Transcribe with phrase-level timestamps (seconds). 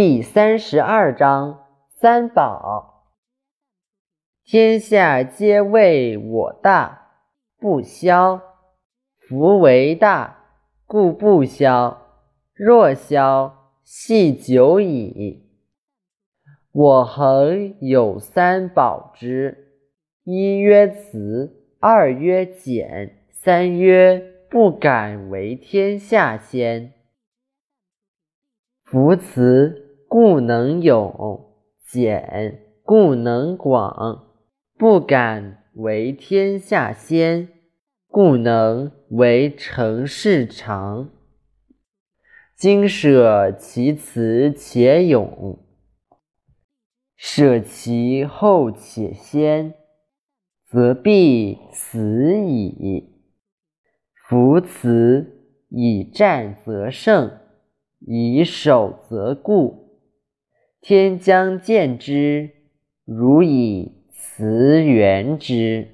[0.00, 3.10] 第三十二章三宝。
[4.44, 7.08] 天下皆谓我大，
[7.58, 8.40] 不肖。
[9.18, 10.38] 夫为大，
[10.86, 12.00] 故不肖。
[12.54, 15.50] 若肖，系久矣。
[16.70, 19.80] 我恒有三宝之：
[20.22, 26.92] 一曰慈，二曰俭，三曰不敢为天下先。
[28.84, 31.52] 夫慈，故能勇；
[31.84, 34.24] 俭，故能广；
[34.78, 37.48] 不敢为天下先，
[38.06, 41.10] 故能为成事长。
[42.56, 45.58] 今舍其辞且勇，
[47.14, 49.74] 舍其后且先，
[50.64, 53.12] 则必死矣。
[54.26, 57.38] 夫辞，以战则胜。
[58.00, 59.87] 以守则固，
[60.80, 62.50] 天将见之，
[63.04, 65.88] 如以辞圆之。